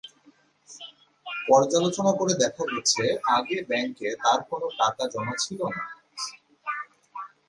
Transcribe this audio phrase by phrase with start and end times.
[1.47, 3.03] পর্যালোচনা করে দেখা গেছে,
[3.37, 5.83] আগে ব্যাংকে তাঁর কোনো টাকা জমা ছিল না।